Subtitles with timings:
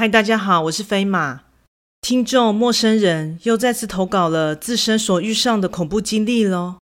[0.00, 1.42] 嗨，大家好，我是飞马。
[2.00, 6.76] 听众陌生人又再次投稿了自身所遇上的恐怖经历喽。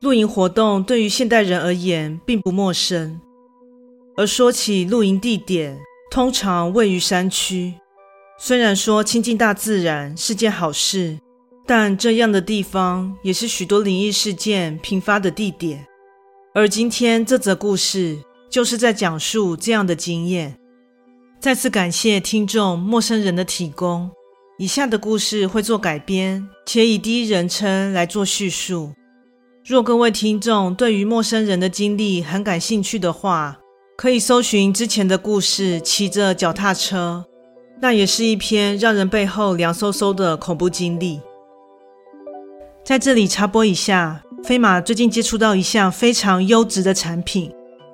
[0.00, 3.20] 露营活动对于现代人而言并不陌生，
[4.16, 5.78] 而说起露营地点，
[6.10, 7.74] 通常位于山区。
[8.38, 11.18] 虽然说亲近大自然是件好事，
[11.66, 15.84] 但这样的地方也是许多灵异事件频发的地点。
[16.54, 18.16] 而今天这则故事
[18.48, 20.58] 就是在讲述这样的经验。
[21.38, 24.10] 再次感谢听众陌生人的提供。
[24.58, 28.92] 以下的故事会做改编，且以第一人称来做叙述。
[29.64, 33.58] 若各位听众对于陌生人的经历很感兴趣的话，
[33.96, 37.24] 可以搜寻之前的故事《骑着脚踏车》，
[37.80, 41.20] 那也是一篇让人背后凉飕飕的恐怖经历。
[42.84, 47.52] 在这里插播一下，飞马最近接触到一项非常优质的产品。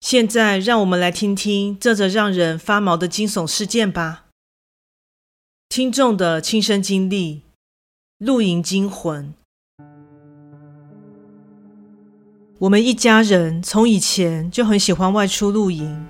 [0.00, 4.24] 现在，让我们来听听这则让人发毛的惊悚事件吧。
[5.68, 7.42] 听众的亲身经历：
[8.18, 9.34] 露营惊魂。
[12.60, 16.06] 我们一家人从以前就很喜欢外出露营，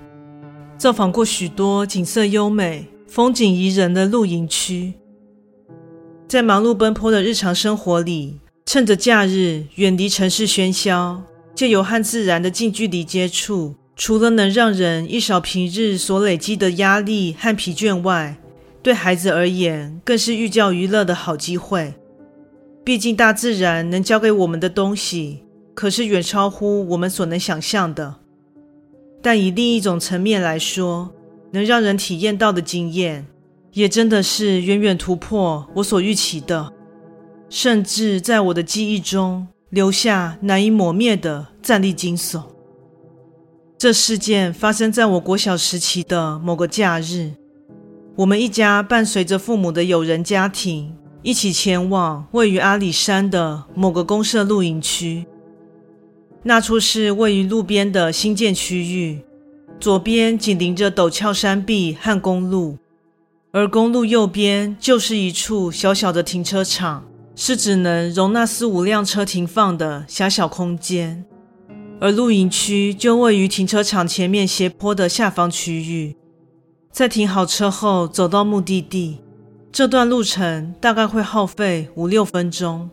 [0.78, 4.94] 造访过许多景色优美、风景宜人的露营区。
[6.28, 11.24] 在忙碌奔波的日常生活里，趁着假日远离城市喧嚣，
[11.56, 13.74] 借由和自然的近距离接触。
[14.00, 18.34] 除了能让人一扫平日所累积的压力和疲倦外，
[18.82, 21.92] 对孩子而言更是寓教于乐的好机会。
[22.82, 28.14] 毕竟大自然能教给我们的东西，可是远超乎我们所能想象的。
[29.20, 31.12] 但以另一种层面来说，
[31.52, 33.26] 能让人体验到的经验，
[33.74, 36.72] 也真的是远远突破我所预期的，
[37.50, 42.40] 甚至在我的记忆中留下难以抹灭的战栗惊悚。
[43.80, 47.30] 这事件发生在我国小时期的某个假日，
[48.16, 55.24] 我们一家伴随着父母的友人家庭一起前往位于阿里山的某个公社露营区。
[56.42, 59.22] 那处是位于路边的新建区域，
[59.80, 62.76] 左边紧邻着陡峭山壁和公路，
[63.50, 71.24] 而公路右边就是一处小小的停车场，是只能容纳四五辆车停放的狭小空间。
[72.00, 76.16] 而露营区就位于停车场前面斜坡的下方区域，
[76.90, 79.18] 在停好车后走到目的地，
[79.70, 82.88] 这段路程大概会耗费五六分钟。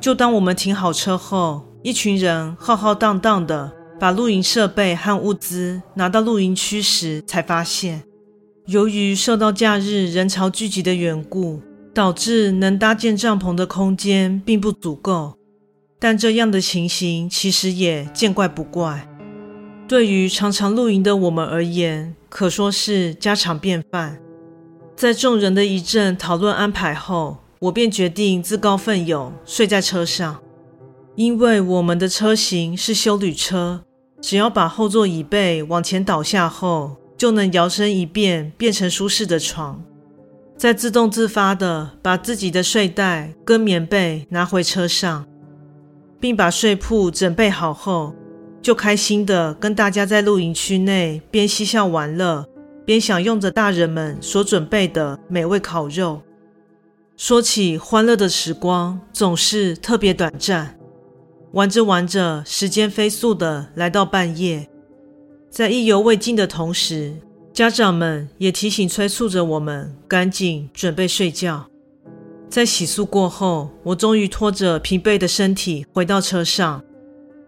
[0.00, 8.04] 就当我们停好车后，一群人浩浩荡荡地把露营设备和物资拿到露营区时，才发现，
[8.66, 11.60] 由于受到假日人潮聚集的缘故，
[11.92, 15.34] 导致能搭建帐篷的空间并不足够。
[16.00, 19.06] 但这样的情形其实也见怪不怪，
[19.86, 24.18] 对于常常露营的我们而言，可说是家常便饭。
[24.96, 30.40] 在众人的一阵讨论安排后，我便决定自告奋勇睡在车上，
[31.16, 33.82] 因为我们的车型是休旅车，
[34.22, 39.82] 只要把后座椅背往前倒下后，就能摇身一变变成舒适的床，
[40.56, 45.26] 再自动自发地把自己的睡袋跟棉被拿回车上。
[46.20, 48.14] 并把睡铺准备好后，
[48.60, 52.46] 就开心地跟大家在露营区内边嬉笑玩乐，
[52.84, 56.20] 边享用着大人们所准备的美味烤肉。
[57.16, 60.76] 说起欢乐的时光，总是特别短暂。
[61.52, 64.68] 玩着玩着，时间飞速地来到半夜，
[65.50, 67.16] 在意犹未尽的同时，
[67.52, 71.69] 家长们也提醒催促着我们赶紧准备睡觉。
[72.50, 76.82] 在洗漱过后，我终于拖着疲惫的身体回到车上。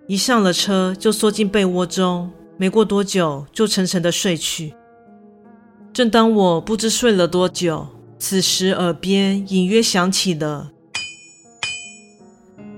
[0.06, 4.74] 一上了车就缩进被窝中，没过多久就沉沉的睡去。
[5.92, 10.70] 正当我不知睡了多久，此时耳边隐约响起了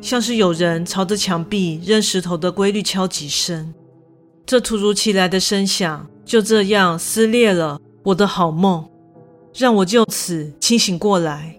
[0.00, 3.74] 像是有人朝着墙壁扔石头的规律敲击声。
[4.46, 8.88] 这突如其来的声响就这样撕裂了我的好梦，
[9.54, 11.58] 让我就此清醒过来。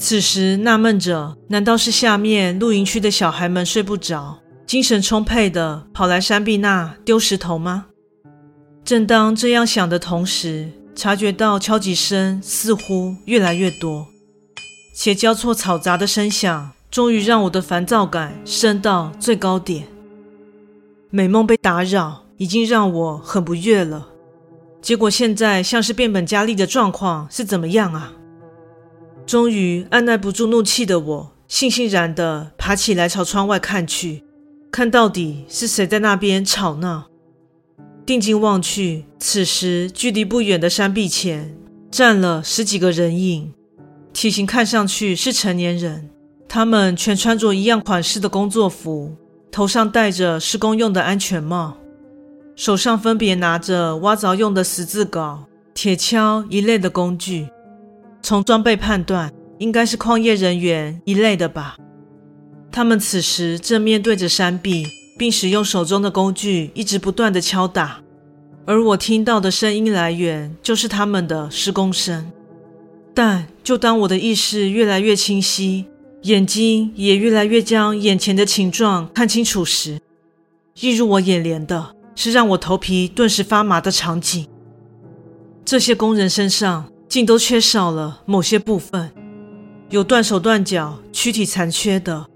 [0.00, 7.84] 此时纳闷着，难道是下面露营区的小孩们睡不着，精神充沛的跑来山壁那丢石头吗？
[8.82, 14.06] 正当这样想的同时，察觉到敲击声似乎越来越多，
[14.96, 19.86] 且交错嘈杂的声响，终于让我的烦躁感升到最高点。
[21.10, 24.08] 美梦被打扰，已经让我很不悦了。
[24.80, 28.14] 结果现在像是变本加厉的状况是怎么样啊？
[29.30, 34.24] 终于按捺不住怒气的我，悻悻然地爬起来朝窗外看去，
[34.72, 37.04] 看到底是谁在那边吵闹。
[38.04, 41.56] 定睛望去，此时距离不远的山壁前
[41.92, 43.52] 站了十几个人影，
[44.12, 46.10] 体型看上去是成年人，
[46.48, 49.14] 他们全穿着一样款式的工作服，
[49.52, 51.76] 头上戴着施工用的安全帽。
[52.56, 55.38] 手上分别拿着挖凿用的十字镐、
[55.72, 57.46] 铁锹一类的工具，
[58.22, 61.76] 从装备判断，应该是矿业人员一类的吧。
[62.70, 64.86] 他们此时正面对着山壁，
[65.18, 68.00] 并使用手中的工具一直不断的敲打，
[68.66, 72.30] 而我听到的声音来源就是他们的施工声。
[73.14, 75.86] 但就当我的意识越来越清晰，
[76.22, 79.98] 眼睛也越来越将眼前的情状看清楚时，
[80.80, 81.96] 映入我眼帘的。
[82.16, 84.46] 是让我头皮顿时发麻的场景。
[85.64, 89.10] 这些工人身上竟都缺少了某些部分，
[89.88, 92.26] 有断手断脚、躯体残缺的，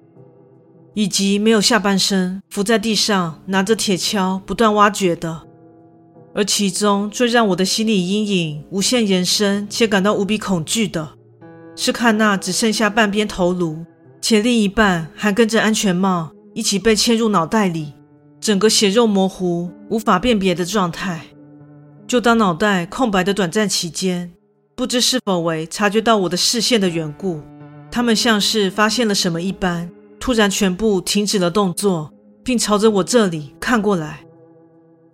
[0.94, 5.42] 以及没有下半身伏在地上拿着铁锹不断挖掘的。
[6.34, 11.10] 而其中最让我的心理阴影无限延伸且感到无比恐惧的，
[11.76, 13.84] 是看那只剩下半边头颅，
[14.20, 17.92] 且另一半还跟着安全帽一起被嵌入脑袋里。
[18.40, 21.20] 整个血肉模糊、无法辨别的状态。
[22.08, 24.32] 就当脑袋空白的短暂期间，
[24.76, 27.40] 不知是否为察觉到我的视线的缘故，
[27.90, 29.88] 他们像是发现了什么一般，
[30.18, 32.12] 突然全部停止了动作，
[32.42, 34.24] 并朝着我这里看过来。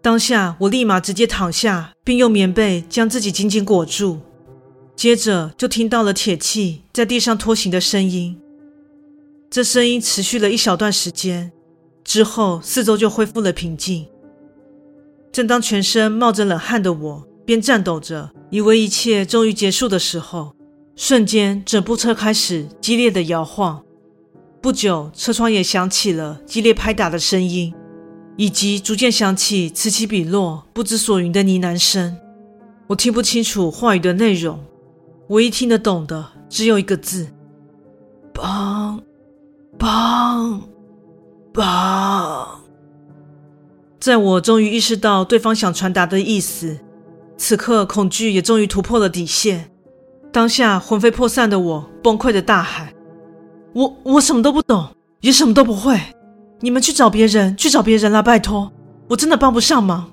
[0.01, 4.21] 当下，我立马直接躺下，并用棉被将自己紧紧裹住。
[4.97, 8.39] 接着，就听到了铁器在地上拖行的声音。
[9.51, 11.53] 这声音持续了一小段时间。
[12.03, 14.07] 之后，四周就恢复了平静。
[15.31, 20.55] 正当全身冒着冷汗的我边颤抖着，以为一切终于结束的时候，
[20.95, 23.83] 瞬间整部车开始激烈的摇晃。
[24.63, 27.75] 不久，车窗也响起了激烈拍打的声音，
[28.37, 32.17] 以及逐渐响起此起彼落、不知所云的呢喃声。
[32.87, 34.61] 我听不清楚话语的内容，
[35.31, 37.31] 唯一听得懂的只有一个字：
[38.33, 39.01] 砰，
[39.77, 40.61] 砰。
[41.53, 42.61] 吧，
[43.99, 46.79] 在我终于意识到对方想传达的意思，
[47.41, 49.71] 此刻恐惧也终于突破了底线。
[50.31, 52.93] 当下魂飞魄散的我崩溃的大喊
[53.73, 54.89] ：“我我什么都不懂，
[55.23, 55.99] 也什么都不会，
[56.61, 58.71] 你们去找别人，去找别人啦，拜托，
[59.09, 60.11] 我真的帮不上忙。”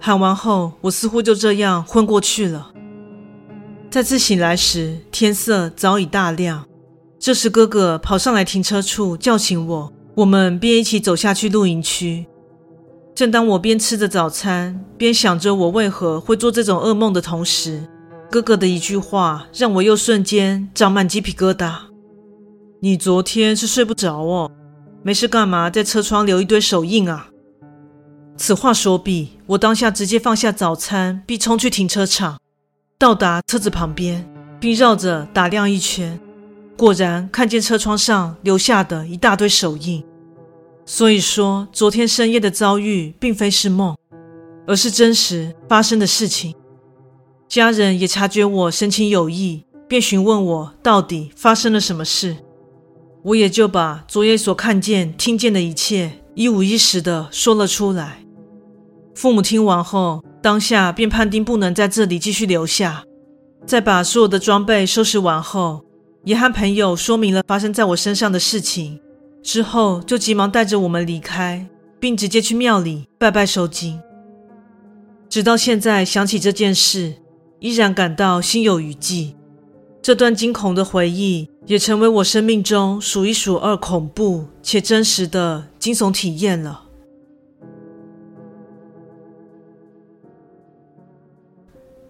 [0.00, 2.72] 喊完后，我似乎就这样昏过去了。
[3.88, 6.64] 再次醒来时，天色早已大亮。
[7.20, 9.92] 这时，哥哥跑上来停车处叫醒我。
[10.16, 12.26] 我们便一起走下去露营区。
[13.14, 17.86] 正当我边吃着早餐，边想着我为何会做这种噩梦的同时，
[18.30, 21.72] 哥哥的一句话让我又瞬间长满鸡皮疙瘩。
[22.80, 24.50] 你昨天是睡不着哦？
[25.02, 27.28] 没事干嘛在车窗留一堆手印啊？
[28.36, 32.38] 此话说毕，我当下直接放下早餐，并冲去停车场，
[32.98, 34.26] 到达车子旁边，
[34.58, 36.18] 并绕着打量一圈。
[36.78, 40.02] 果然看见车窗上留下的一大堆手印，
[40.92, 43.96] 所以说昨天深夜的遭遇并非是梦，
[44.66, 46.54] 而是真实发生的事情。
[47.48, 52.36] 家人也察觉我神情有异，便询问我到底发生了什么事。
[53.22, 58.22] 我也就把昨夜所看见、听见的一切一五一十的说了出来。
[59.14, 63.02] 父母听完后，当下便判定不能在这里继续留下，
[63.64, 65.86] 在把所有的装备收拾完后。
[66.24, 69.00] 也和朋友说明了发生在我身上的事情，
[69.42, 71.66] 之后就急忙带着我们离开，
[71.98, 74.00] 并直接去庙里拜拜收惊。
[75.28, 77.14] 直到现在想起这件事，
[77.58, 79.34] 依然感到心有余悸。
[80.00, 86.82] 这段惊恐的回忆也成为我生命中数一数二恐怖且真实的惊悚体验了。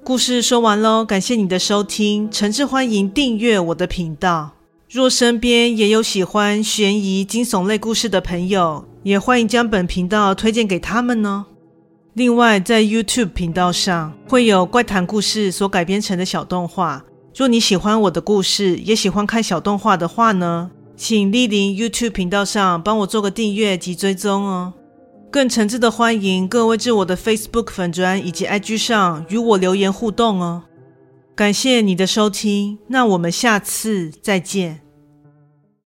[0.03, 4.53] 故事说完喽，感谢你的收听，诚挚欢迎订阅我的频道。
[4.93, 11.47] 若身边也有喜欢悬疑惊悚类故事的朋友，也欢迎将本频道推荐给他们呢。
[12.13, 17.03] 另外，在 YouTube 频道上会有怪谈故事所改编成的小动画。
[17.35, 24.75] 若你喜欢我的故事，也喜欢看小动画的话呢，请莅临 YouTube 频道上帮我做个订阅及追踪哦。
[25.31, 30.65] 更诚挚的欢迎各位至我的 Facebook 粉专以及 IG 上与我留言互动哦。
[31.35, 34.83] 感谢你的收听，那我们下次再见。